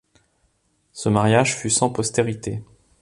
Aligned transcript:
Ce 0.93 1.09
mariage 1.09 1.53
fut 1.55 1.69
sans 1.69 1.91
postérité. 1.91 2.63